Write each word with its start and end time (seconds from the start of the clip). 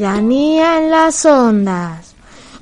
Capellanía 0.00 0.78
en 0.78 0.90
las 0.90 1.26
ondas. 1.26 2.14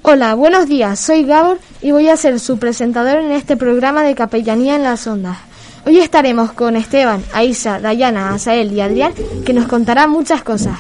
Hola, 0.02 0.34
buenos 0.34 0.66
días, 0.66 0.98
soy 0.98 1.22
Gabor 1.22 1.60
y 1.80 1.92
voy 1.92 2.08
a 2.08 2.16
ser 2.16 2.40
su 2.40 2.58
presentador 2.58 3.18
en 3.20 3.30
este 3.30 3.56
programa 3.56 4.02
de 4.02 4.16
Capellanía 4.16 4.74
en 4.74 4.82
las 4.82 5.06
ondas. 5.06 5.38
Hoy 5.86 6.00
estaremos 6.00 6.50
con 6.50 6.74
Esteban, 6.74 7.22
Aisa, 7.32 7.78
Dayana, 7.78 8.34
Asael 8.34 8.72
y 8.72 8.80
Adrián 8.80 9.12
que 9.46 9.52
nos 9.52 9.68
contará 9.68 10.08
muchas 10.08 10.42
cosas. 10.42 10.76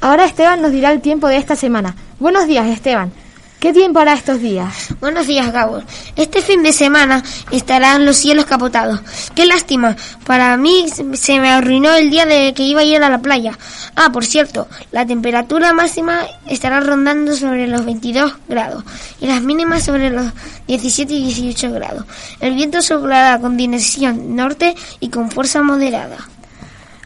Ahora 0.00 0.24
Esteban 0.24 0.60
nos 0.60 0.72
dirá 0.72 0.90
el 0.90 1.00
tiempo 1.00 1.28
de 1.28 1.36
esta 1.36 1.54
semana. 1.54 1.94
Buenos 2.18 2.48
días, 2.48 2.66
Esteban. 2.66 3.12
¿Qué 3.60 3.74
tiempo 3.74 3.98
hará 3.98 4.14
estos 4.14 4.40
días? 4.40 4.88
Buenos 5.00 5.26
días, 5.26 5.52
Gabor. 5.52 5.84
Este 6.16 6.40
fin 6.40 6.62
de 6.62 6.72
semana 6.72 7.22
estarán 7.50 8.06
los 8.06 8.16
cielos 8.16 8.46
capotados. 8.46 9.00
Qué 9.34 9.44
lástima. 9.44 9.96
Para 10.24 10.56
mí 10.56 10.86
se 11.12 11.40
me 11.40 11.50
arruinó 11.50 11.92
el 11.94 12.08
día 12.08 12.24
de 12.24 12.54
que 12.54 12.62
iba 12.62 12.80
a 12.80 12.84
ir 12.84 13.02
a 13.02 13.10
la 13.10 13.18
playa. 13.18 13.58
Ah, 13.96 14.08
por 14.12 14.24
cierto, 14.24 14.66
la 14.92 15.04
temperatura 15.04 15.74
máxima 15.74 16.22
estará 16.48 16.80
rondando 16.80 17.36
sobre 17.36 17.66
los 17.66 17.84
22 17.84 18.32
grados 18.48 18.82
y 19.20 19.26
las 19.26 19.42
mínimas 19.42 19.84
sobre 19.84 20.08
los 20.08 20.32
17 20.66 21.12
y 21.12 21.24
18 21.24 21.70
grados. 21.70 22.06
El 22.40 22.54
viento 22.54 22.80
soplará 22.80 23.38
con 23.40 23.58
dirección 23.58 24.36
norte 24.36 24.74
y 25.00 25.10
con 25.10 25.30
fuerza 25.30 25.60
moderada. 25.60 26.16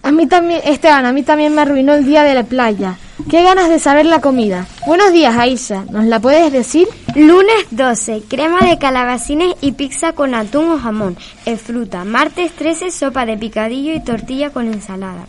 A 0.04 0.12
mí 0.12 0.28
también, 0.28 0.60
Esteban, 0.64 1.04
a 1.04 1.12
mí 1.12 1.24
también 1.24 1.52
me 1.52 1.62
arruinó 1.62 1.94
el 1.94 2.04
día 2.04 2.22
de 2.22 2.34
la 2.34 2.44
playa. 2.44 2.96
Qué 3.30 3.44
ganas 3.44 3.68
de 3.68 3.78
saber 3.78 4.06
la 4.06 4.20
comida. 4.20 4.66
Buenos 4.86 5.12
días, 5.12 5.36
Aisa. 5.36 5.84
¿Nos 5.88 6.04
la 6.06 6.18
puedes 6.18 6.50
decir? 6.50 6.88
Lunes 7.14 7.54
12, 7.70 8.24
crema 8.28 8.58
de 8.58 8.76
calabacines 8.76 9.54
y 9.60 9.72
pizza 9.72 10.14
con 10.14 10.34
atún 10.34 10.70
o 10.70 10.78
jamón. 10.80 11.16
Es 11.46 11.62
fruta. 11.62 12.04
Martes 12.04 12.50
13, 12.52 12.90
sopa 12.90 13.24
de 13.24 13.38
picadillo 13.38 13.94
y 13.94 14.02
tortilla 14.02 14.50
con 14.50 14.66
ensalada. 14.66 15.26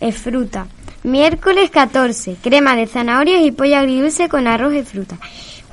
Es 0.00 0.16
fruta. 0.16 0.66
Miércoles 1.02 1.70
14, 1.70 2.36
crema 2.42 2.74
de 2.74 2.86
zanahorias 2.86 3.44
y 3.44 3.52
pollo 3.52 3.76
agridulce 3.76 4.30
con 4.30 4.46
arroz 4.46 4.72
y 4.74 4.82
fruta. 4.82 5.18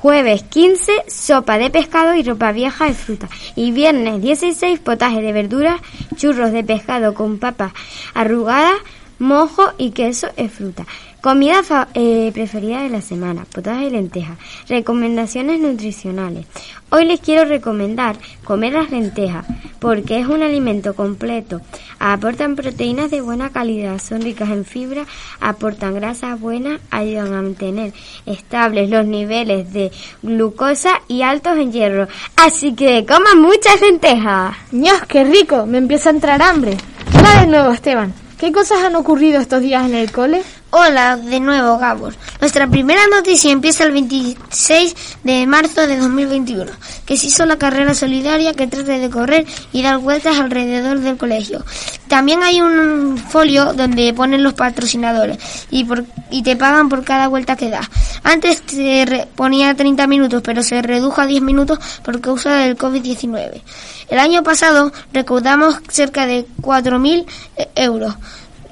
Jueves 0.00 0.42
15, 0.42 1.04
sopa 1.08 1.56
de 1.56 1.70
pescado 1.70 2.14
y 2.14 2.22
ropa 2.22 2.52
vieja 2.52 2.84
de 2.84 2.92
fruta. 2.92 3.30
Y 3.56 3.70
viernes 3.70 4.20
16, 4.20 4.80
potaje 4.80 5.22
de 5.22 5.32
verduras, 5.32 5.80
churros 6.14 6.52
de 6.52 6.62
pescado 6.62 7.14
con 7.14 7.38
papas 7.38 7.72
arrugadas, 8.12 8.76
mojo 9.18 9.72
y 9.78 9.92
queso 9.92 10.28
es 10.36 10.52
fruta. 10.52 10.84
Comida 11.22 11.62
eh, 11.94 12.32
preferida 12.34 12.82
de 12.82 12.88
la 12.88 13.00
semana, 13.00 13.44
potaje 13.44 13.84
de 13.84 13.90
lentejas. 13.92 14.36
Recomendaciones 14.68 15.60
nutricionales. 15.60 16.46
Hoy 16.90 17.04
les 17.04 17.20
quiero 17.20 17.44
recomendar 17.44 18.16
comer 18.42 18.72
las 18.72 18.90
lentejas 18.90 19.46
porque 19.78 20.18
es 20.18 20.26
un 20.26 20.42
alimento 20.42 20.96
completo. 20.96 21.60
Aportan 22.00 22.56
proteínas 22.56 23.12
de 23.12 23.20
buena 23.20 23.50
calidad, 23.50 24.00
son 24.00 24.22
ricas 24.22 24.50
en 24.50 24.64
fibra, 24.64 25.06
aportan 25.40 25.94
grasas 25.94 26.40
buenas, 26.40 26.80
ayudan 26.90 27.34
a 27.34 27.42
mantener 27.42 27.92
estables 28.26 28.90
los 28.90 29.06
niveles 29.06 29.72
de 29.72 29.92
glucosa 30.22 31.02
y 31.06 31.22
altos 31.22 31.56
en 31.56 31.70
hierro. 31.70 32.08
Así 32.34 32.74
que 32.74 33.06
coman 33.06 33.40
muchas 33.40 33.80
lentejas. 33.80 34.56
¡Dios, 34.72 35.00
qué 35.06 35.22
rico! 35.22 35.66
Me 35.66 35.78
empieza 35.78 36.10
a 36.10 36.14
entrar 36.14 36.42
hambre. 36.42 36.76
Hola 37.16 37.42
de 37.42 37.46
nuevo, 37.46 37.70
Esteban. 37.70 38.12
¿Qué 38.38 38.50
cosas 38.50 38.82
han 38.82 38.96
ocurrido 38.96 39.40
estos 39.40 39.62
días 39.62 39.88
en 39.88 39.94
el 39.94 40.10
cole? 40.10 40.42
Hola 40.74 41.18
de 41.18 41.38
nuevo, 41.38 41.76
Gabor. 41.76 42.14
Nuestra 42.40 42.66
primera 42.66 43.06
noticia 43.08 43.52
empieza 43.52 43.84
el 43.84 43.92
26 43.92 44.96
de 45.22 45.46
marzo 45.46 45.86
de 45.86 45.98
2021, 45.98 46.72
que 47.04 47.18
se 47.18 47.26
hizo 47.26 47.44
la 47.44 47.58
carrera 47.58 47.92
solidaria 47.92 48.54
que 48.54 48.66
trata 48.66 48.92
de 48.92 49.10
correr 49.10 49.44
y 49.74 49.82
dar 49.82 49.98
vueltas 49.98 50.38
alrededor 50.38 51.00
del 51.00 51.18
colegio. 51.18 51.62
También 52.08 52.42
hay 52.42 52.62
un 52.62 53.18
folio 53.18 53.74
donde 53.74 54.14
ponen 54.14 54.42
los 54.42 54.54
patrocinadores 54.54 55.36
y, 55.70 55.86
y 56.30 56.42
te 56.42 56.56
pagan 56.56 56.88
por 56.88 57.04
cada 57.04 57.28
vuelta 57.28 57.54
que 57.54 57.68
das. 57.68 57.86
Antes 58.22 58.62
se 58.66 59.28
ponía 59.36 59.74
30 59.74 60.06
minutos, 60.06 60.40
pero 60.42 60.62
se 60.62 60.80
redujo 60.80 61.20
a 61.20 61.26
10 61.26 61.42
minutos 61.42 61.80
por 62.02 62.18
causa 62.22 62.54
del 62.54 62.78
COVID-19. 62.78 63.60
El 64.08 64.18
año 64.18 64.42
pasado 64.42 64.90
recaudamos 65.12 65.76
cerca 65.88 66.24
de 66.24 66.46
4.000 66.62 67.26
euros. 67.74 68.14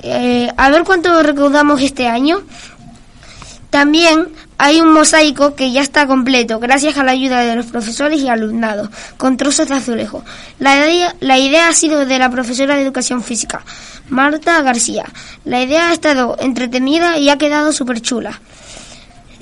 Eh, 0.02 0.50
a 0.56 0.70
ver 0.70 0.84
cuánto 0.84 1.22
recaudamos 1.22 1.80
este 1.82 2.06
año. 2.06 2.42
También 3.70 4.28
hay 4.58 4.80
un 4.80 4.92
mosaico 4.92 5.54
que 5.54 5.70
ya 5.72 5.80
está 5.80 6.06
completo, 6.06 6.58
gracias 6.58 6.98
a 6.98 7.04
la 7.04 7.12
ayuda 7.12 7.40
de 7.40 7.56
los 7.56 7.66
profesores 7.66 8.20
y 8.20 8.28
alumnados, 8.28 8.90
con 9.16 9.36
trozos 9.36 9.68
de 9.68 9.76
azulejo. 9.76 10.24
La 10.58 10.76
idea, 10.76 11.14
la 11.20 11.38
idea 11.38 11.68
ha 11.68 11.72
sido 11.72 12.04
de 12.04 12.18
la 12.18 12.30
profesora 12.30 12.76
de 12.76 12.82
educación 12.82 13.22
física, 13.22 13.62
Marta 14.08 14.60
García. 14.60 15.04
La 15.44 15.62
idea 15.62 15.88
ha 15.88 15.92
estado 15.92 16.36
entretenida 16.40 17.16
y 17.16 17.30
ha 17.30 17.38
quedado 17.38 17.72
súper 17.72 18.02
chula. 18.02 18.40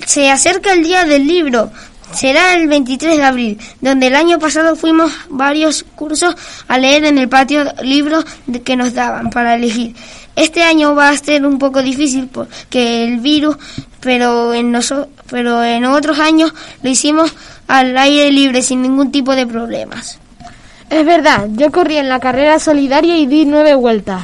Se 0.05 0.29
acerca 0.29 0.73
el 0.73 0.83
día 0.83 1.05
del 1.05 1.27
libro, 1.27 1.71
será 2.13 2.53
el 2.53 2.67
23 2.67 3.17
de 3.17 3.23
abril, 3.23 3.59
donde 3.81 4.07
el 4.07 4.15
año 4.15 4.39
pasado 4.39 4.75
fuimos 4.75 5.11
varios 5.29 5.85
cursos 5.95 6.35
a 6.67 6.77
leer 6.77 7.05
en 7.05 7.17
el 7.17 7.29
patio 7.29 7.65
libros 7.81 8.25
que 8.63 8.75
nos 8.75 8.93
daban 8.93 9.31
para 9.31 9.55
elegir. 9.55 9.95
Este 10.39 10.63
año 10.63 10.95
va 10.95 11.09
a 11.09 11.17
ser 11.17 11.45
un 11.45 11.59
poco 11.59 11.83
difícil 11.83 12.29
porque 12.31 13.03
el 13.03 13.19
virus, 13.19 13.57
pero 13.99 14.53
en, 14.53 14.73
pero 15.29 15.61
en 15.61 15.83
otros 15.83 16.17
años 16.17 16.53
lo 16.81 16.89
hicimos 16.89 17.35
al 17.67 17.97
aire 17.97 18.31
libre 18.31 18.61
sin 18.61 18.81
ningún 18.81 19.11
tipo 19.11 19.35
de 19.35 19.45
problemas. 19.45 20.17
Es 20.89 21.05
verdad, 21.05 21.49
yo 21.51 21.73
corrí 21.73 21.97
en 21.97 22.07
la 22.07 22.21
carrera 22.21 22.57
solidaria 22.57 23.17
y 23.17 23.25
di 23.25 23.43
nueve 23.43 23.75
vueltas. 23.75 24.23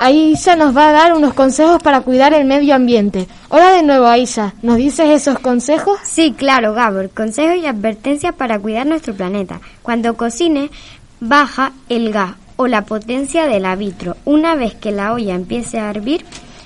Aisa 0.00 0.56
nos 0.56 0.76
va 0.76 0.88
a 0.88 0.92
dar 0.92 1.14
unos 1.14 1.34
consejos 1.34 1.80
para 1.84 2.00
cuidar 2.00 2.34
el 2.34 2.44
medio 2.44 2.74
ambiente. 2.74 3.28
Hola 3.48 3.70
de 3.70 3.84
nuevo, 3.84 4.08
Aisa. 4.08 4.54
¿Nos 4.62 4.78
dices 4.78 5.08
esos 5.08 5.38
consejos? 5.38 6.00
Sí, 6.02 6.34
claro, 6.36 6.74
Gabor. 6.74 7.10
Consejos 7.10 7.58
y 7.62 7.66
advertencias 7.66 8.34
para 8.34 8.58
cuidar 8.58 8.88
nuestro 8.88 9.14
planeta. 9.14 9.60
Cuando 9.82 10.16
cocine, 10.16 10.72
baja 11.20 11.70
el 11.88 12.10
gas 12.10 12.34
o 12.58 12.66
la 12.66 12.84
potencia 12.84 13.46
del 13.46 13.64
arbitro. 13.64 14.16
Una 14.24 14.56
vez 14.56 14.74
que 14.74 14.90
la 14.90 15.12
olla 15.12 15.36
empiece 15.36 15.78
a 15.78 15.90
hervir, 15.90 16.24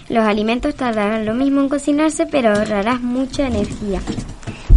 los 0.09 0.25
alimentos 0.25 0.75
tardarán 0.75 1.27
lo 1.27 1.35
mismo 1.35 1.61
en 1.61 1.69
cocinarse, 1.69 2.25
pero 2.25 2.49
ahorrarás 2.49 3.03
mucha 3.03 3.47
energía. 3.47 4.01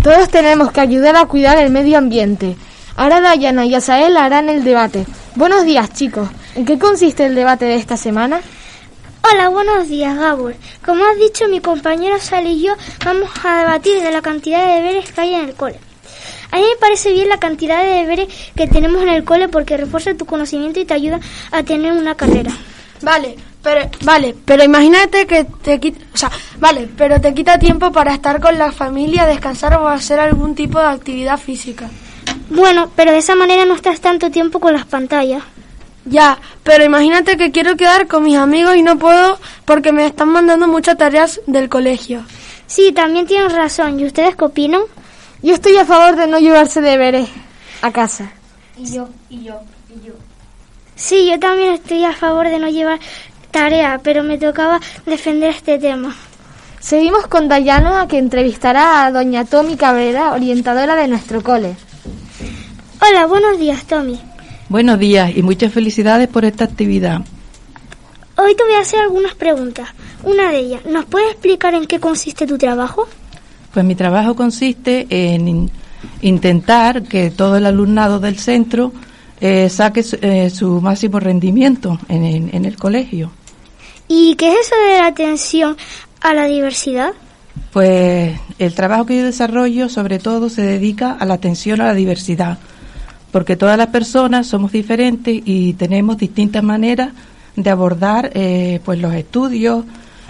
Todos 0.04 0.30
tenemos 0.30 0.74
que 0.74 0.82
ayudar 0.82 1.16
a 1.16 1.26
cuidar 1.26 1.58
el 1.58 1.72
medio 1.72 1.98
ambiente. 1.98 2.58
Ahora 2.98 3.22
Dayana 3.22 3.66
y 3.66 3.74
Asael 3.74 4.18
harán 4.18 4.50
el 4.50 4.66
debate. 4.66 5.06
Buenos 5.36 5.64
días, 5.64 5.94
chicos. 5.94 6.28
¿En 6.54 6.66
qué 6.66 6.78
consiste 6.78 7.26
el 7.26 7.34
debate 7.34 7.64
de 7.64 7.76
esta 7.76 7.96
semana? 7.96 8.42
Hola, 9.24 9.48
buenos 9.48 9.88
días, 9.88 10.18
Gabor. 10.18 10.56
Como 10.86 11.04
has 11.06 11.18
dicho, 11.18 11.48
mi 11.48 11.62
compañero 11.62 12.20
Sal 12.20 12.46
y 12.46 12.62
yo 12.62 12.74
vamos 13.06 13.30
a 13.44 13.60
debatir 13.60 14.04
de 14.04 14.12
la 14.12 14.22
cantidad 14.22 14.68
de 14.68 14.82
deberes 14.82 15.12
que 15.12 15.22
hay 15.22 15.34
en 15.34 15.46
el 15.46 15.56
cole. 15.56 15.80
A 16.52 16.58
mí 16.58 16.64
me 16.64 16.80
parece 16.80 17.12
bien 17.12 17.30
la 17.30 17.40
cantidad 17.40 17.84
de 17.84 17.90
deberes 17.90 18.28
que 18.56 18.68
tenemos 18.68 19.02
en 19.04 19.10
el 19.10 19.24
cole 19.24 19.50
porque 19.50 19.78
refuerza 19.78 20.14
tu 20.16 20.26
conocimiento 20.26 20.80
y 20.80 20.86
te 20.86 20.94
ayuda 20.94 21.20
a 21.52 21.64
tener 21.64 21.94
una 21.94 22.16
carrera. 22.16 22.52
Vale, 23.02 23.36
pero 23.62 23.90
vale, 24.04 24.36
pero 24.46 24.64
imagínate 24.64 25.28
que 25.28 25.44
te 25.44 25.80
quita, 25.80 26.06
o 26.14 26.18
sea, 26.18 26.32
vale, 26.60 26.88
pero 26.98 27.20
te 27.20 27.34
quita 27.34 27.58
tiempo 27.60 27.92
para 27.92 28.14
estar 28.14 28.40
con 28.40 28.58
la 28.58 28.72
familia, 28.72 29.26
descansar 29.26 29.74
o 29.76 29.88
hacer 29.88 30.20
algún 30.20 30.56
tipo 30.56 30.80
de 30.80 30.88
actividad 30.88 31.38
física. 31.38 31.90
Bueno, 32.50 32.92
pero 32.96 33.12
de 33.12 33.18
esa 33.18 33.36
manera 33.36 33.66
no 33.66 33.76
estás 33.76 34.00
tanto 34.00 34.32
tiempo 34.32 34.60
con 34.60 34.74
las 34.74 34.86
pantallas. 34.86 35.44
Ya, 36.06 36.38
pero 36.64 36.84
imagínate 36.84 37.36
que 37.36 37.52
quiero 37.52 37.76
quedar 37.76 38.08
con 38.08 38.24
mis 38.24 38.38
amigos 38.38 38.76
y 38.76 38.84
no 38.84 38.98
puedo 39.00 39.40
porque 39.66 39.92
me 39.92 40.06
están 40.06 40.30
mandando 40.30 40.68
muchas 40.68 40.98
tareas 40.98 41.42
del 41.48 41.68
colegio. 41.68 42.24
Sí, 42.68 42.92
también 42.92 43.26
tienes 43.26 43.52
razón. 43.54 44.00
¿Y 44.00 44.06
ustedes 44.06 44.36
qué 44.36 44.46
opinan? 44.46 44.82
Yo 45.46 45.54
estoy 45.54 45.78
a 45.78 45.86
favor 45.86 46.16
de 46.16 46.26
no 46.26 46.40
llevarse 46.40 46.82
deberes 46.82 47.30
a 47.84 47.92
casa. 47.92 48.32
Y 48.80 48.92
yo, 48.92 49.10
y 49.30 49.44
yo, 49.44 49.62
y 49.92 50.08
yo. 50.08 50.14
Sí, 50.96 51.30
yo 51.30 51.40
también 51.40 51.74
estoy 51.74 52.04
a 52.04 52.14
favor 52.14 52.50
de 52.50 52.58
no 52.58 52.68
llevar 52.68 53.00
tarea, 53.52 54.00
pero 54.02 54.24
me 54.24 54.40
tocaba 54.40 54.82
defender 55.06 55.52
este 55.52 55.78
tema. 55.78 56.16
Seguimos 56.80 57.28
con 57.28 57.48
Dayano, 57.48 58.08
que 58.08 58.18
entrevistará 58.18 59.06
a 59.06 59.12
doña 59.12 59.46
Tommy 59.46 59.78
Cabrera, 59.78 60.34
orientadora 60.34 60.96
de 60.96 61.10
nuestro 61.10 61.44
cole. 61.44 61.76
Hola, 63.08 63.28
buenos 63.28 63.60
días, 63.60 63.86
Tommy. 63.86 64.20
Buenos 64.68 64.98
días 64.98 65.30
y 65.36 65.44
muchas 65.44 65.72
felicidades 65.72 66.28
por 66.28 66.44
esta 66.44 66.64
actividad. 66.64 67.22
Hoy 68.36 68.56
te 68.56 68.64
voy 68.64 68.74
a 68.74 68.80
hacer 68.80 69.00
algunas 69.00 69.36
preguntas. 69.36 69.90
Una 70.24 70.50
de 70.50 70.58
ellas, 70.58 70.86
¿nos 70.88 71.06
puedes 71.06 71.30
explicar 71.34 71.76
en 71.76 71.86
qué 71.86 72.00
consiste 72.00 72.48
tu 72.48 72.58
trabajo? 72.58 73.08
Pues 73.76 73.86
mi 73.86 73.96
trabajo 73.96 74.38
consiste 74.38 75.06
en 75.10 75.70
intentar 76.22 77.04
que 77.04 77.30
todo 77.30 77.58
el 77.58 77.66
alumnado 77.66 78.22
del 78.22 78.40
centro 78.40 78.94
eh, 79.42 79.68
saque 79.68 80.02
eh, 80.22 80.50
su, 80.50 80.80
máximo 80.80 81.20
rendimiento 81.20 82.00
en, 82.08 82.66
el 82.66 82.78
colegio. 82.78 83.32
¿Y 84.08 84.36
qué 84.36 84.54
es 84.54 84.68
eso 84.68 84.76
de 84.88 85.00
la 85.00 85.08
atención 85.08 85.76
a 86.22 86.34
la 86.34 86.46
diversidad? 86.46 87.12
Pues 87.74 88.40
el 88.60 88.74
trabajo 88.74 89.06
que 89.06 89.18
yo 89.18 89.26
desarrollo 89.26 89.90
sobre 89.90 90.20
todo 90.20 90.48
se 90.48 90.62
dedica 90.62 91.12
a 91.12 91.26
la 91.26 91.34
atención 91.34 91.82
a 91.82 91.88
la 91.88 91.96
diversidad, 91.96 92.60
porque 93.34 93.58
todas 93.58 93.78
las 93.78 93.88
personas 93.88 94.48
somos 94.48 94.72
diferentes 94.72 95.42
y 95.44 95.74
tenemos 95.74 96.18
distintas 96.18 96.64
maneras 96.64 97.10
de 97.58 97.70
abordar 97.70 98.32
eh, 98.36 98.80
pues 98.86 99.02
los 99.02 99.14
estudios, 99.14 99.84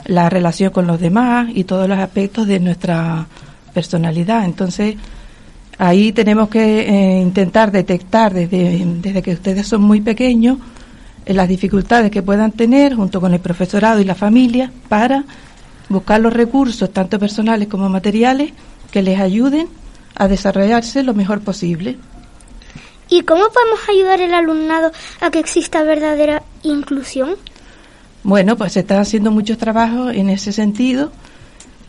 la 0.06 0.30
relación 0.30 0.72
con 0.72 0.88
los 0.88 1.00
demás 1.00 1.50
y 1.54 1.64
todos 1.64 1.90
los 1.90 1.98
aspectos 1.98 2.48
de 2.48 2.60
nuestra 2.60 3.28
personalidad. 3.74 4.46
Entonces, 4.46 4.96
ahí 5.78 6.12
tenemos 6.12 6.50
que 6.50 6.82
eh, 6.82 7.22
intentar 7.22 7.72
detectar 7.72 8.34
desde, 8.34 8.84
desde 9.02 9.22
que 9.22 9.34
ustedes 9.34 9.68
son 9.68 9.82
muy 9.82 10.02
pequeños 10.02 10.58
eh, 11.26 11.34
las 11.34 11.48
dificultades 11.48 12.12
que 12.12 12.22
puedan 12.22 12.52
tener 12.52 12.96
junto 12.96 13.20
con 13.20 13.34
el 13.34 13.40
profesorado 13.40 14.00
y 14.00 14.06
la 14.06 14.16
familia 14.16 14.72
para 14.88 15.24
buscar 15.90 16.22
los 16.22 16.34
recursos, 16.34 16.92
tanto 16.92 17.20
personales 17.20 17.68
como 17.68 17.90
materiales, 17.90 18.52
que 18.92 19.02
les 19.02 19.20
ayuden 19.20 19.68
a 20.16 20.28
desarrollarse 20.28 21.04
lo 21.04 21.14
mejor 21.14 21.42
posible. 21.42 21.98
¿Y 23.10 23.22
cómo 23.22 23.46
podemos 23.50 23.80
ayudar 23.90 24.22
al 24.22 24.34
alumnado 24.34 24.92
a 25.22 25.30
que 25.30 25.40
exista 25.40 25.84
verdadera 25.84 26.44
inclusión? 26.64 27.36
Bueno, 28.26 28.58
pues 28.58 28.74
se 28.74 28.80
están 28.80 28.98
haciendo 28.98 29.30
muchos 29.30 29.60
trabajos 29.60 30.12
en 30.16 30.32
ese 30.32 30.52
sentido 30.52 31.12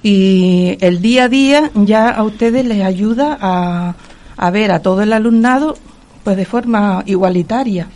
y 0.03 0.77
el 0.83 1.01
día 1.01 1.25
a 1.25 1.29
día 1.31 1.71
ya 1.75 2.11
a 2.11 2.23
ustedes 2.25 2.67
les 2.67 2.85
ayuda 2.85 3.39
a, 3.41 3.95
a 4.37 4.51
ver 4.51 4.71
a 4.71 4.83
todo 4.83 5.01
el 5.01 5.15
alumnado 5.15 5.79
pues 6.25 6.37
de 6.37 6.45
forma 6.45 7.03
igualitaria. 7.07 7.89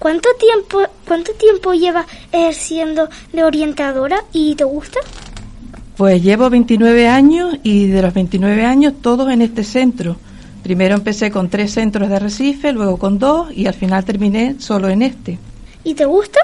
¿Cuánto 0.00 0.28
tiempo, 0.40 0.80
cuánto 1.06 1.34
tiempo 1.34 1.72
lleva 1.72 2.04
ejerciendo 2.32 3.08
de 3.32 3.44
orientadora 3.44 4.24
y 4.32 4.56
te 4.56 4.64
gusta? 4.64 4.98
Pues 5.96 6.20
llevo 6.24 6.50
29 6.50 7.06
años 7.06 7.58
y 7.62 7.86
de 7.86 8.02
los 8.02 8.12
29 8.12 8.64
años 8.64 8.94
todos 9.00 9.30
en 9.30 9.42
este 9.42 9.62
centro. 9.62 10.16
Primero 10.64 10.96
empecé 10.96 11.30
con 11.30 11.48
tres 11.48 11.74
centros 11.74 12.08
de 12.08 12.18
Recife, 12.18 12.72
luego 12.72 12.96
con 12.96 13.20
dos 13.20 13.52
y 13.52 13.68
al 13.68 13.74
final 13.74 14.04
terminé 14.04 14.56
solo 14.58 14.88
en 14.88 15.02
este. 15.02 15.38
¿Y 15.84 15.94
te 15.94 16.06
gusta? 16.06 16.40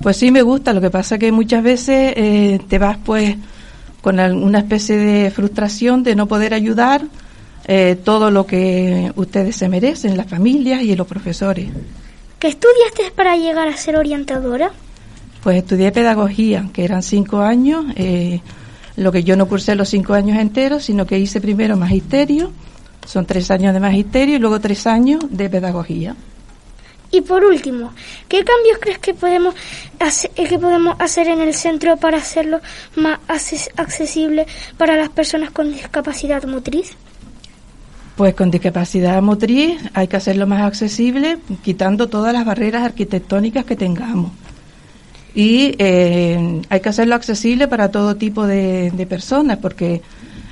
Pues 0.00 0.16
sí 0.16 0.30
me 0.30 0.42
gusta, 0.42 0.72
lo 0.72 0.80
que 0.80 0.90
pasa 0.90 1.18
que 1.18 1.32
muchas 1.32 1.62
veces 1.62 2.12
eh, 2.16 2.60
te 2.68 2.78
vas 2.78 2.98
pues 3.04 3.36
con 4.00 4.20
una 4.20 4.60
especie 4.60 4.96
de 4.96 5.30
frustración 5.30 6.02
de 6.02 6.14
no 6.14 6.26
poder 6.26 6.54
ayudar 6.54 7.02
eh, 7.66 7.98
todo 8.02 8.30
lo 8.30 8.46
que 8.46 9.12
ustedes 9.16 9.56
se 9.56 9.68
merecen, 9.68 10.16
las 10.16 10.28
familias 10.28 10.82
y 10.82 10.94
los 10.94 11.06
profesores. 11.06 11.68
¿Qué 12.38 12.48
estudiaste 12.48 13.10
para 13.14 13.36
llegar 13.36 13.68
a 13.68 13.76
ser 13.76 13.96
orientadora? 13.96 14.70
Pues 15.42 15.58
estudié 15.58 15.90
pedagogía, 15.90 16.68
que 16.72 16.84
eran 16.84 17.02
cinco 17.02 17.40
años, 17.40 17.84
eh, 17.96 18.40
lo 18.96 19.10
que 19.12 19.24
yo 19.24 19.36
no 19.36 19.48
cursé 19.48 19.74
los 19.74 19.88
cinco 19.88 20.14
años 20.14 20.38
enteros, 20.38 20.84
sino 20.84 21.06
que 21.06 21.18
hice 21.18 21.40
primero 21.40 21.76
magisterio, 21.76 22.52
son 23.06 23.26
tres 23.26 23.50
años 23.50 23.74
de 23.74 23.80
magisterio 23.80 24.36
y 24.36 24.38
luego 24.38 24.60
tres 24.60 24.86
años 24.86 25.24
de 25.28 25.50
pedagogía. 25.50 26.14
Y 27.10 27.22
por 27.22 27.44
último, 27.44 27.92
¿qué 28.28 28.44
cambios 28.44 28.78
crees 28.80 28.98
que 28.98 29.14
podemos 29.14 29.54
hacer, 29.98 30.30
eh, 30.36 30.46
que 30.46 30.58
podemos 30.58 30.94
hacer 30.98 31.28
en 31.28 31.40
el 31.40 31.54
centro 31.54 31.96
para 31.96 32.18
hacerlo 32.18 32.60
más 32.96 33.18
accesible 33.76 34.46
para 34.76 34.96
las 34.96 35.08
personas 35.08 35.50
con 35.50 35.72
discapacidad 35.72 36.44
motriz? 36.44 36.96
Pues 38.16 38.34
con 38.34 38.50
discapacidad 38.50 39.22
motriz 39.22 39.80
hay 39.94 40.08
que 40.08 40.16
hacerlo 40.16 40.46
más 40.46 40.62
accesible 40.62 41.38
quitando 41.62 42.08
todas 42.08 42.32
las 42.34 42.44
barreras 42.44 42.82
arquitectónicas 42.82 43.64
que 43.64 43.76
tengamos. 43.76 44.32
Y 45.34 45.76
eh, 45.78 46.60
hay 46.68 46.80
que 46.80 46.88
hacerlo 46.88 47.14
accesible 47.14 47.68
para 47.68 47.90
todo 47.90 48.16
tipo 48.16 48.46
de, 48.46 48.90
de 48.90 49.06
personas, 49.06 49.58
porque 49.58 50.02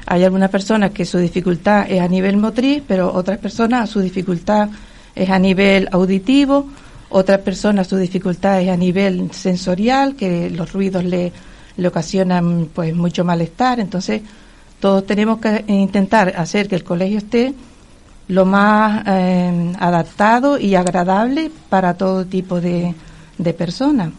hay 0.06 0.24
algunas 0.24 0.50
personas 0.50 0.92
que 0.92 1.04
su 1.04 1.18
dificultad 1.18 1.90
es 1.90 2.00
a 2.00 2.08
nivel 2.08 2.36
motriz, 2.36 2.82
pero 2.86 3.12
otras 3.12 3.38
personas 3.38 3.90
su 3.90 4.00
dificultad 4.00 4.68
es 5.16 5.30
a 5.30 5.38
nivel 5.38 5.88
auditivo, 5.90 6.68
otras 7.08 7.40
personas 7.40 7.88
su 7.88 7.96
dificultad 7.96 8.60
es 8.60 8.68
a 8.68 8.76
nivel 8.76 9.32
sensorial, 9.32 10.14
que 10.14 10.50
los 10.50 10.72
ruidos 10.72 11.04
le, 11.04 11.32
le 11.76 11.88
ocasionan 11.88 12.68
pues 12.72 12.94
mucho 12.94 13.24
malestar. 13.24 13.80
Entonces, 13.80 14.22
todos 14.80 15.06
tenemos 15.06 15.38
que 15.40 15.64
intentar 15.68 16.34
hacer 16.36 16.68
que 16.68 16.76
el 16.76 16.84
colegio 16.84 17.18
esté 17.18 17.54
lo 18.28 18.44
más 18.44 19.04
eh, 19.06 19.72
adaptado 19.78 20.58
y 20.58 20.74
agradable 20.74 21.50
para 21.68 21.94
todo 21.94 22.26
tipo 22.26 22.60
de, 22.60 22.94
de 23.38 23.54
personas. 23.54 24.10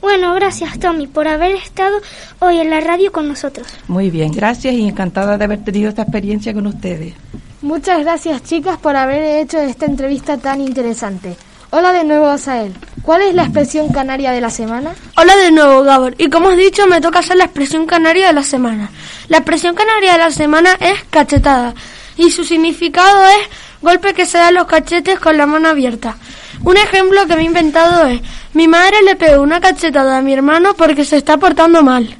Bueno, 0.00 0.34
gracias 0.34 0.78
Tommy 0.78 1.06
por 1.06 1.26
haber 1.26 1.52
estado 1.52 1.96
hoy 2.40 2.58
en 2.58 2.70
la 2.70 2.80
radio 2.80 3.10
con 3.12 3.28
nosotros. 3.28 3.66
Muy 3.88 4.10
bien, 4.10 4.32
gracias 4.32 4.74
y 4.74 4.86
encantada 4.86 5.38
de 5.38 5.44
haber 5.44 5.64
tenido 5.64 5.88
esta 5.88 6.02
experiencia 6.02 6.52
con 6.52 6.66
ustedes. 6.66 7.14
Muchas 7.62 8.00
gracias 8.00 8.42
chicas 8.42 8.76
por 8.76 8.96
haber 8.96 9.40
hecho 9.40 9.58
esta 9.58 9.86
entrevista 9.86 10.36
tan 10.36 10.60
interesante. 10.60 11.36
Hola 11.70 11.90
de 11.92 12.04
nuevo, 12.04 12.26
Asael. 12.26 12.74
¿Cuál 13.00 13.22
es 13.22 13.34
la 13.34 13.44
expresión 13.44 13.88
canaria 13.88 14.30
de 14.32 14.42
la 14.42 14.50
semana? 14.50 14.94
Hola 15.16 15.34
de 15.36 15.50
nuevo, 15.50 15.82
Gabor. 15.82 16.14
Y 16.18 16.28
como 16.28 16.50
has 16.50 16.58
dicho, 16.58 16.86
me 16.86 17.00
toca 17.00 17.20
hacer 17.20 17.36
la 17.36 17.44
expresión 17.44 17.86
canaria 17.86 18.26
de 18.26 18.34
la 18.34 18.42
semana. 18.42 18.90
La 19.28 19.38
expresión 19.38 19.74
canaria 19.74 20.12
de 20.12 20.18
la 20.18 20.30
semana 20.30 20.76
es 20.80 21.02
cachetada. 21.08 21.74
Y 22.18 22.30
su 22.30 22.44
significado 22.44 23.26
es 23.26 23.48
golpe 23.80 24.12
que 24.12 24.26
se 24.26 24.36
da 24.36 24.50
los 24.50 24.66
cachetes 24.66 25.18
con 25.18 25.38
la 25.38 25.46
mano 25.46 25.68
abierta. 25.68 26.16
Un 26.62 26.76
ejemplo 26.76 27.26
que 27.26 27.36
me 27.36 27.42
he 27.42 27.46
inventado 27.46 28.06
es, 28.06 28.20
mi 28.52 28.68
madre 28.68 29.00
le 29.02 29.16
pegó 29.16 29.42
una 29.42 29.60
cachetada 29.60 30.18
a 30.18 30.22
mi 30.22 30.34
hermano 30.34 30.74
porque 30.74 31.06
se 31.06 31.16
está 31.16 31.38
portando 31.38 31.82
mal. 31.82 32.16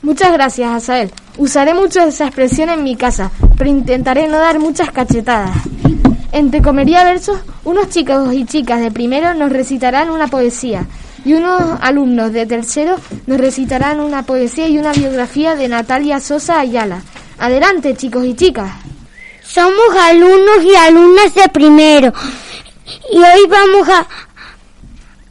Muchas 0.00 0.32
gracias, 0.32 0.70
Asael. 0.70 1.12
Usaré 1.38 1.74
mucho 1.74 2.00
esa 2.00 2.26
expresión 2.26 2.70
en 2.70 2.82
mi 2.82 2.96
casa, 2.96 3.30
pero 3.58 3.68
intentaré 3.68 4.26
no 4.26 4.38
dar 4.38 4.58
muchas 4.58 4.90
cachetadas. 4.90 5.54
En 6.32 6.50
Tecomería 6.50 7.04
Versos, 7.04 7.40
unos 7.64 7.90
chicos 7.90 8.32
y 8.34 8.44
chicas 8.44 8.80
de 8.80 8.90
primero 8.90 9.34
nos 9.34 9.52
recitarán 9.52 10.10
una 10.10 10.28
poesía 10.28 10.86
y 11.24 11.34
unos 11.34 11.60
alumnos 11.80 12.32
de 12.32 12.46
tercero 12.46 12.96
nos 13.26 13.38
recitarán 13.38 14.00
una 14.00 14.22
poesía 14.22 14.68
y 14.68 14.78
una 14.78 14.92
biografía 14.92 15.56
de 15.56 15.68
Natalia 15.68 16.20
Sosa 16.20 16.60
Ayala. 16.60 17.02
Adelante, 17.38 17.96
chicos 17.96 18.24
y 18.24 18.34
chicas. 18.34 18.70
Somos 19.42 19.96
alumnos 19.98 20.62
y 20.64 20.74
alumnas 20.76 21.34
de 21.34 21.48
primero 21.48 22.12
y 23.12 23.16
hoy 23.16 23.46
vamos 23.48 23.88
a, 23.88 24.06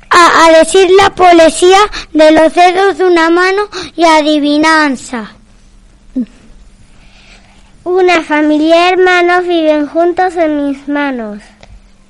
a, 0.10 0.60
decir 0.60 0.90
la 0.92 1.14
poesía 1.14 1.80
de 2.14 2.32
los 2.32 2.54
dedos 2.54 2.98
de 2.98 3.06
una 3.06 3.30
mano 3.30 3.64
y 3.96 4.04
adivinanza. 4.04 5.35
Una 7.86 8.24
familia 8.24 8.76
de 8.76 8.90
hermanos 8.94 9.48
viven 9.48 9.86
juntos 9.86 10.36
en 10.38 10.66
mis 10.66 10.88
manos. 10.88 11.38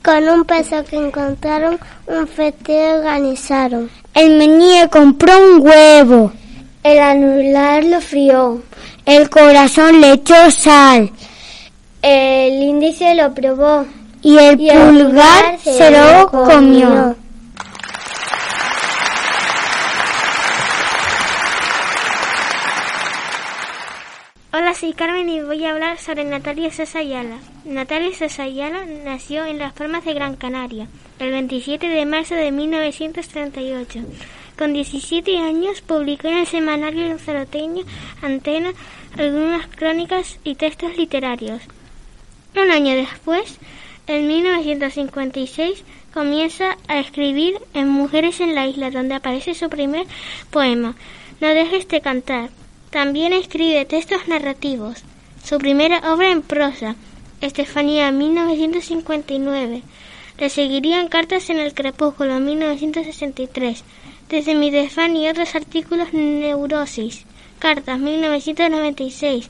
Con 0.01 0.29
un 0.29 0.45
peso 0.45 0.85
que 0.85 0.95
encontraron, 0.95 1.77
un 2.07 2.25
festeo 2.29 2.99
organizaron. 2.99 3.89
El 4.13 4.37
meñique 4.37 4.87
compró 4.89 5.33
un 5.37 5.67
huevo. 5.67 6.31
El 6.81 6.99
anular 6.99 7.83
lo 7.83 7.99
frió. 7.99 8.61
El 9.05 9.29
corazón 9.29 9.99
le 9.99 10.13
echó 10.13 10.49
sal. 10.49 11.11
El 12.01 12.53
índice 12.53 13.13
lo 13.13 13.33
probó. 13.33 13.85
Y 14.21 14.37
el, 14.37 14.55
pulgar, 14.57 15.59
se 15.59 15.91
lo 15.91 16.31
comió. 16.31 17.17
Soy 24.75 24.91
Carmen 24.91 25.29
y 25.29 25.41
voy 25.41 25.63
a 25.63 25.71
hablar 25.71 25.97
sobre 25.99 26.25
Natalia 26.25 26.69
Sosa 26.69 26.99
Ayala. 26.99 27.37
Natalia 27.63 28.13
Sosa 28.13 28.43
Ayala 28.43 28.85
nació 29.05 29.45
en 29.45 29.57
Las 29.57 29.71
Palmas 29.71 30.03
de 30.03 30.13
Gran 30.13 30.35
Canaria 30.35 30.87
el 31.19 31.31
27 31.31 31.87
de 31.87 32.05
marzo 32.05 32.35
de 32.35 32.51
1938. 32.51 33.99
Con 34.57 34.73
17 34.73 35.37
años 35.37 35.79
publicó 35.81 36.27
en 36.27 36.39
el 36.39 36.47
semanario 36.47 37.07
lanzaroteño 37.07 37.85
Antena 38.21 38.73
algunas 39.17 39.65
crónicas 39.67 40.39
y 40.43 40.55
textos 40.55 40.97
literarios. 40.97 41.61
Un 42.61 42.69
año 42.69 42.95
después, 42.95 43.57
en 44.07 44.27
1956, 44.27 45.85
comienza 46.13 46.77
a 46.89 46.99
escribir 46.99 47.59
en 47.73 47.87
Mujeres 47.87 48.41
en 48.41 48.55
la 48.55 48.67
Isla, 48.67 48.91
donde 48.91 49.15
aparece 49.15 49.53
su 49.53 49.69
primer 49.69 50.05
poema, 50.49 50.95
No 51.39 51.47
dejes 51.47 51.87
de 51.87 52.01
cantar 52.01 52.49
también 52.95 53.33
escribe 53.33 53.83
textos 53.83 54.29
narrativos. 54.29 55.03
Su 55.43 55.57
primera 55.57 56.13
obra 56.13 56.31
en 56.31 56.41
prosa, 56.41 56.95
Estefanía, 57.41 58.09
1959. 58.13 59.83
Le 60.37 60.49
seguirían 60.49 61.09
Cartas 61.09 61.49
en 61.49 61.59
el 61.59 61.73
Crepúsculo, 61.73 62.39
1963. 62.39 63.83
Desde 64.29 64.55
mi 64.55 64.69
desván 64.69 65.17
y 65.17 65.27
otros 65.27 65.55
artículos, 65.55 66.13
Neurosis. 66.13 67.25
Cartas, 67.59 67.99
1996. 67.99 69.49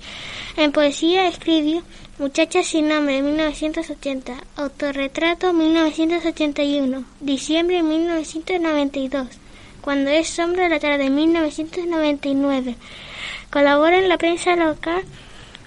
En 0.57 0.71
poesía 0.71 1.27
escribió 1.27 1.83
Muchacha 2.17 2.63
sin 2.63 2.87
nombre, 2.87 3.21
1980. 3.21 4.33
Autorretrato, 4.55 5.53
1981. 5.53 7.05
Diciembre, 7.19 7.83
1992. 7.83 9.27
Cuando 9.81 10.09
es 10.09 10.29
sombra 10.29 10.67
la 10.67 10.79
tarde, 10.79 11.11
1999. 11.11 12.75
Colabora 13.55 13.99
en 13.99 14.09
la 14.09 14.17
prensa 14.17 14.57
local, 14.57 15.01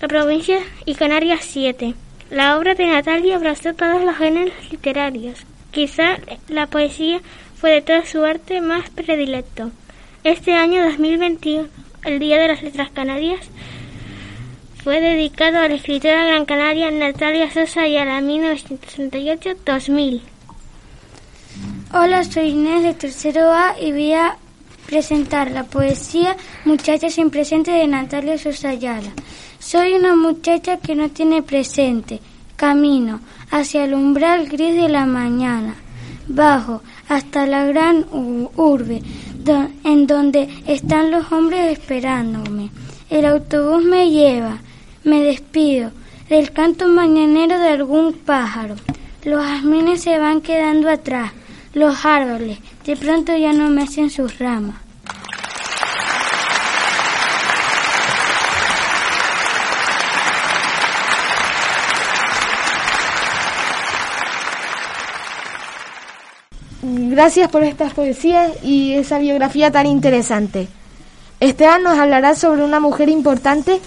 la 0.03 0.09
provincia 0.09 0.59
y 0.85 0.95
Canarias 0.95 1.41
7. 1.41 1.95
La 2.29 2.59
obra 2.59 2.75
de 2.75 2.87
Natalia 2.87 3.37
abrazó 3.37 3.73
todos 3.73 4.05
los 4.05 4.15
géneros 4.15 4.53
literarios. 4.71 5.47
Quizá 5.71 6.19
la 6.49 6.67
poesía 6.67 7.23
fue 7.59 7.71
de 7.71 7.81
todo 7.81 8.05
su 8.05 8.23
arte 8.27 8.61
más 8.61 8.91
predilecto. 8.91 9.71
Este 10.23 10.53
año 10.53 10.85
2021, 10.85 11.69
el 12.05 12.19
Día 12.19 12.39
de 12.39 12.49
las 12.49 12.63
Letras 12.63 12.91
Canarias, 12.91 13.49
fue 14.85 15.01
dedicado 15.01 15.61
a 15.61 15.69
la 15.69 15.77
escritora 15.77 16.27
gran 16.27 16.45
canaria 16.45 16.91
Natalia 16.91 17.51
Sosa 17.51 17.89
y 17.89 17.97
a 17.97 18.05
la 18.05 18.21
1938-2000. 18.21 20.21
Hola, 21.95 22.23
soy 22.23 22.51
Inés 22.51 22.83
de 22.83 22.93
tercero 22.93 23.51
A 23.51 23.77
y 23.81 23.93
voy 23.93 24.13
a 24.13 24.37
presentar 24.89 25.51
la 25.51 25.65
poesía 25.65 26.35
Muchacha 26.65 27.11
sin 27.11 27.29
presente 27.29 27.71
de 27.71 27.87
Natalia 27.87 28.39
Sosa 28.39 28.71
Ayala. 28.71 29.13
Soy 29.59 29.93
una 29.93 30.17
muchacha 30.17 30.79
que 30.79 30.95
no 30.95 31.11
tiene 31.11 31.43
presente. 31.43 32.21
Camino 32.57 33.21
hacia 33.51 33.85
el 33.85 33.93
umbral 33.93 34.49
gris 34.49 34.75
de 34.75 34.89
la 34.89 35.05
mañana. 35.05 35.75
Bajo 36.27 36.83
hasta 37.09 37.47
la 37.47 37.67
gran 37.67 38.07
urbe 38.11 39.03
en 39.85 40.07
donde 40.07 40.49
están 40.67 41.11
los 41.11 41.31
hombres 41.33 41.73
esperándome. 41.73 42.71
El 43.09 43.25
autobús 43.27 43.85
me 43.85 44.11
lleva, 44.11 44.59
me 45.05 45.23
despido 45.23 45.91
del 46.29 46.53
canto 46.53 46.89
mañanero 46.89 47.59
de 47.59 47.69
algún 47.69 48.13
pájaro. 48.13 48.75
Los 49.25 49.43
jazmines 49.45 50.03
se 50.03 50.19
van 50.19 50.41
quedando 50.41 50.91
atrás, 50.91 51.33
los 51.73 52.05
árboles 52.05 52.59
de 52.89 52.97
pronto 52.97 53.37
ya 53.37 53.53
no 53.53 53.69
me 53.69 53.83
hacen 53.83 54.09
sus 54.09 54.39
ramas. 54.39 54.77
Gracias 66.81 67.51
por 67.51 67.63
estas 67.63 67.93
poesías 67.93 68.53
y 68.65 68.95
esa 68.95 69.19
biografía 69.19 69.71
tan 69.71 69.85
interesante. 69.85 70.67
Esteban 71.41 71.83
nos 71.83 71.99
hablará 71.99 72.35
sobre 72.35 72.65
una 72.65 72.81
mujer 72.81 73.11
importante 73.11 73.81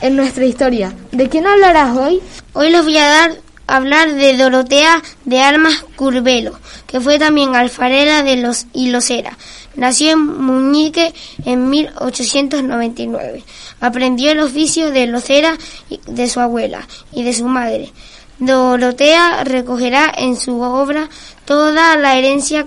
en 0.00 0.16
nuestra 0.16 0.44
historia. 0.44 0.92
¿De 1.12 1.28
quién 1.28 1.46
hablarás 1.46 1.96
hoy? 1.96 2.20
Hoy 2.54 2.70
les 2.70 2.82
voy 2.82 2.96
a 2.96 3.06
dar 3.06 3.49
hablar 3.70 4.14
de 4.14 4.36
Dorotea 4.36 5.02
de 5.24 5.40
Armas 5.40 5.84
Curbelo, 5.96 6.58
que 6.86 7.00
fue 7.00 7.18
también 7.18 7.54
alfarera 7.54 8.22
de 8.22 8.36
los 8.36 8.66
Hilosera. 8.72 9.38
Nació 9.76 10.12
en 10.12 10.26
Muñique 10.26 11.14
en 11.44 11.70
1899. 11.70 13.44
Aprendió 13.80 14.32
el 14.32 14.40
oficio 14.40 14.90
de 14.90 15.06
locera 15.06 15.56
de 16.06 16.28
su 16.28 16.40
abuela 16.40 16.86
y 17.12 17.22
de 17.22 17.32
su 17.32 17.46
madre. 17.46 17.92
Dorotea 18.40 19.44
recogerá 19.44 20.12
en 20.16 20.36
su 20.36 20.60
obra 20.60 21.08
toda 21.44 21.96
la 21.96 22.16
herencia 22.18 22.66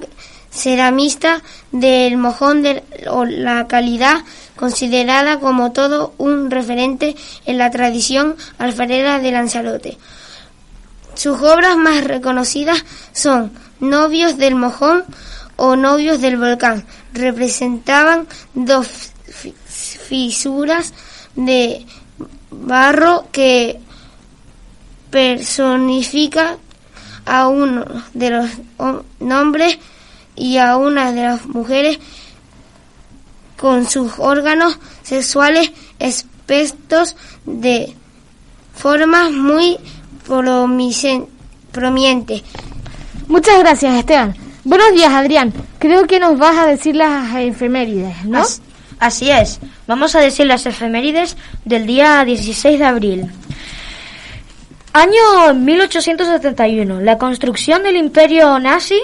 ceramista 0.49 1.41
del 1.71 2.17
mojón 2.17 2.61
de 2.61 2.83
la 3.27 3.67
calidad 3.67 4.23
considerada 4.55 5.39
como 5.39 5.71
todo 5.71 6.13
un 6.17 6.51
referente 6.51 7.15
en 7.45 7.57
la 7.57 7.71
tradición 7.71 8.35
alfarera 8.59 9.19
de 9.19 9.31
Lanzarote. 9.31 9.97
Sus 11.15 11.41
obras 11.41 11.77
más 11.77 12.03
reconocidas 12.03 12.83
son 13.13 13.51
Novios 13.79 14.37
del 14.37 14.55
Mojón 14.55 15.03
o 15.55 15.75
Novios 15.75 16.21
del 16.21 16.37
Volcán. 16.37 16.85
Representaban 17.13 18.27
dos 18.53 19.11
fisuras 20.07 20.93
de 21.35 21.85
barro 22.51 23.27
que 23.31 23.79
personifica 25.09 26.57
a 27.25 27.47
uno 27.47 27.85
de 28.13 28.29
los 28.29 28.49
nombres 29.19 29.77
y 30.35 30.57
a 30.57 30.77
una 30.77 31.11
de 31.11 31.21
las 31.21 31.45
mujeres 31.45 31.99
con 33.57 33.87
sus 33.87 34.13
órganos 34.17 34.79
sexuales 35.03 35.71
expuestos 35.99 37.15
de 37.45 37.95
formas 38.75 39.31
muy 39.31 39.77
prominentes. 41.71 42.43
Muchas 43.27 43.59
gracias, 43.59 43.95
Esteban. 43.95 44.35
Buenos 44.63 44.93
días, 44.93 45.11
Adrián. 45.11 45.53
Creo 45.79 46.07
que 46.07 46.19
nos 46.19 46.37
vas 46.37 46.57
a 46.57 46.65
decir 46.65 46.95
las 46.95 47.35
efemérides, 47.35 48.25
¿no? 48.25 48.43
así 48.99 49.29
es. 49.29 49.59
Vamos 49.87 50.15
a 50.15 50.21
decir 50.21 50.45
las 50.45 50.65
efemérides 50.65 51.35
del 51.65 51.85
día 51.85 52.23
16 52.23 52.79
de 52.79 52.85
abril. 52.85 53.31
Año 54.93 55.53
1871, 55.55 57.01
la 57.01 57.17
construcción 57.17 57.83
del 57.83 57.97
imperio 57.97 58.59
nazi 58.59 58.99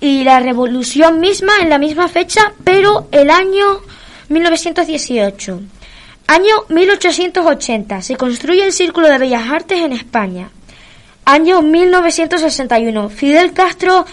y 0.00 0.24
la 0.24 0.40
revolución 0.40 1.20
misma 1.20 1.52
en 1.60 1.68
la 1.68 1.78
misma 1.78 2.08
fecha, 2.08 2.52
pero 2.64 3.08
el 3.12 3.30
año 3.30 3.80
1918. 4.28 5.60
Año 6.26 6.64
1880, 6.68 8.00
se 8.00 8.16
construye 8.16 8.64
el 8.64 8.72
Círculo 8.72 9.08
de 9.08 9.18
Bellas 9.18 9.50
Artes 9.50 9.78
en 9.82 9.92
España. 9.92 10.48
Año 11.26 11.60
1961, 11.60 13.10
Fidel 13.10 13.52
Castro 13.52 14.06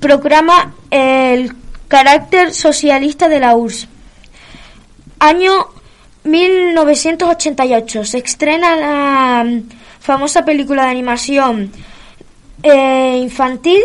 proclama 0.00 0.74
el 0.90 1.52
carácter 1.88 2.54
socialista 2.54 3.28
de 3.28 3.40
la 3.40 3.54
URSS. 3.54 3.88
Año 5.18 5.68
1988, 6.24 8.04
se 8.04 8.18
estrena 8.18 8.76
la 8.76 9.60
famosa 10.00 10.44
película 10.44 10.84
de 10.84 10.90
animación 10.90 11.70
eh, 12.62 13.18
infantil 13.20 13.80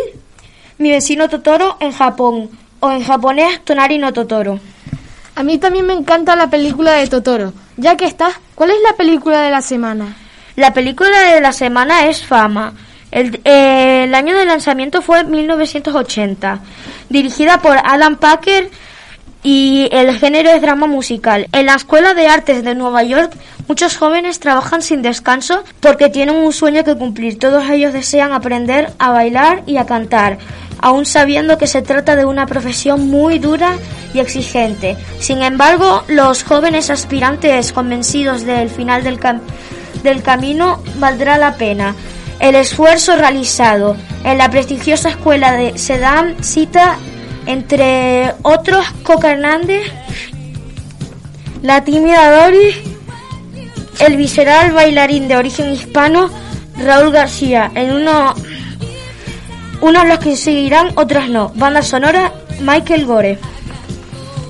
Mi 0.78 0.90
vecino 0.90 1.28
Totoro 1.28 1.76
en 1.80 1.92
Japón 1.92 2.50
o 2.80 2.90
en 2.90 3.04
japonés 3.04 3.62
Tonari 3.64 3.98
no 3.98 4.12
Totoro. 4.12 4.58
A 5.36 5.42
mí 5.42 5.58
también 5.58 5.86
me 5.86 5.92
encanta 5.92 6.34
la 6.34 6.48
película 6.48 6.92
de 6.92 7.06
Totoro. 7.08 7.52
Ya 7.76 7.96
que 7.96 8.06
estás, 8.06 8.34
¿cuál 8.54 8.70
es 8.70 8.76
la 8.88 8.96
película 8.96 9.40
de 9.40 9.50
la 9.50 9.60
semana? 9.60 10.16
La 10.56 10.72
película 10.72 11.18
de 11.34 11.40
la 11.40 11.52
semana 11.52 12.06
es 12.06 12.24
Fama. 12.24 12.74
El, 13.10 13.40
eh, 13.44 14.10
año 14.14 14.36
de 14.36 14.44
lanzamiento 14.44 15.02
fue 15.02 15.24
1980, 15.24 16.60
dirigida 17.08 17.60
por 17.60 17.76
Alan 17.76 18.16
Packer 18.16 18.70
y 19.42 19.88
el 19.92 20.16
género 20.18 20.50
es 20.50 20.62
drama 20.62 20.86
musical. 20.86 21.48
En 21.52 21.66
la 21.66 21.74
Escuela 21.74 22.14
de 22.14 22.28
Artes 22.28 22.64
de 22.64 22.74
Nueva 22.74 23.02
York, 23.02 23.32
muchos 23.68 23.96
jóvenes 23.96 24.40
trabajan 24.40 24.82
sin 24.82 25.02
descanso 25.02 25.62
porque 25.80 26.08
tienen 26.08 26.36
un 26.36 26.52
sueño 26.52 26.82
que 26.82 26.96
cumplir. 26.96 27.38
Todos 27.38 27.68
ellos 27.68 27.92
desean 27.92 28.32
aprender 28.32 28.92
a 28.98 29.10
bailar 29.10 29.62
y 29.66 29.76
a 29.76 29.86
cantar, 29.86 30.38
aún 30.84 31.06
sabiendo 31.06 31.56
que 31.56 31.66
se 31.66 31.80
trata 31.80 32.14
de 32.14 32.26
una 32.26 32.44
profesión 32.44 33.08
muy 33.08 33.38
dura 33.38 33.78
y 34.12 34.20
exigente. 34.20 34.98
Sin 35.18 35.42
embargo, 35.42 36.04
los 36.08 36.44
jóvenes 36.44 36.90
aspirantes 36.90 37.72
convencidos 37.72 38.44
del 38.44 38.68
final 38.68 39.02
del, 39.02 39.18
del 40.02 40.22
camino 40.22 40.82
valdrá 40.96 41.38
la 41.38 41.54
pena. 41.54 41.94
El 42.38 42.54
esfuerzo 42.54 43.16
realizado 43.16 43.96
en 44.24 44.36
la 44.36 44.50
prestigiosa 44.50 45.08
escuela 45.08 45.52
de 45.52 45.78
Sedam 45.78 46.34
cita 46.42 46.98
entre 47.46 48.34
otros, 48.42 48.84
Coca 49.04 49.32
Hernández, 49.32 49.90
la 51.62 51.82
tímida 51.82 52.44
Doris, 52.44 52.76
el 54.00 54.18
visceral 54.18 54.72
bailarín 54.72 55.28
de 55.28 55.38
origen 55.38 55.72
hispano, 55.72 56.28
Raúl 56.76 57.10
García, 57.10 57.70
en 57.74 57.90
uno, 57.90 58.34
unos 59.84 60.08
los 60.08 60.18
que 60.18 60.34
seguirán, 60.34 60.92
otros 60.94 61.28
no. 61.28 61.52
Banda 61.56 61.82
sonora, 61.82 62.32
Michael 62.60 63.04
Gore. 63.04 63.38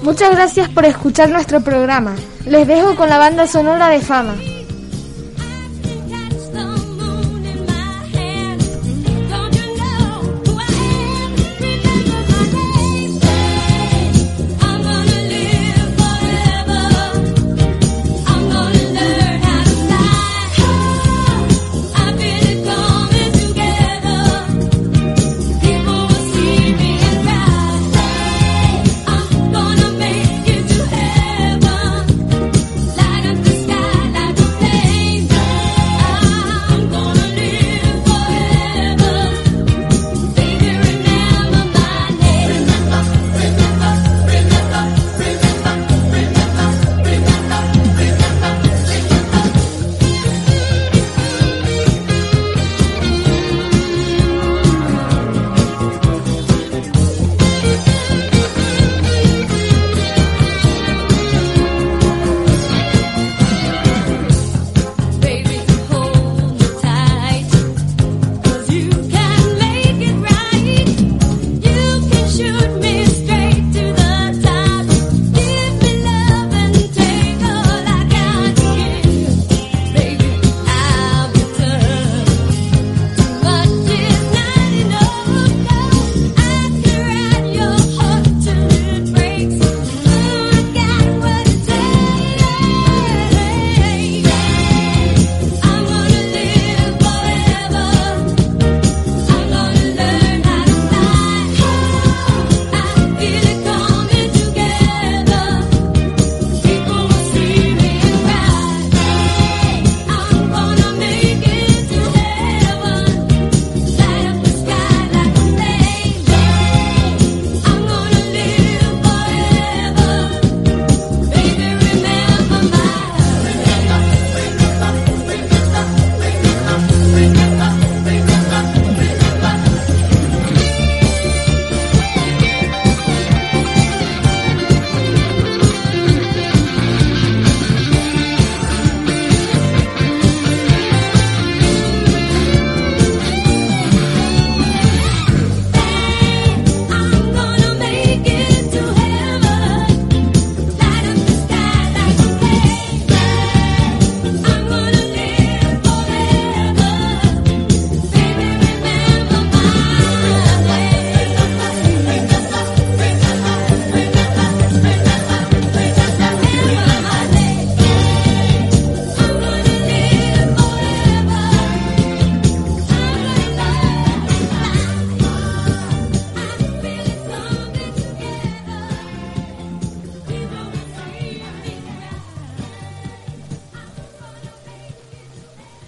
Muchas 0.02 0.30
gracias 0.30 0.68
por 0.68 0.84
escuchar 0.84 1.28
nuestro 1.28 1.60
programa. 1.60 2.14
Les 2.46 2.68
dejo 2.68 2.94
con 2.94 3.08
la 3.08 3.18
banda 3.18 3.48
sonora 3.48 3.88
de 3.88 4.00
fama. 4.00 4.36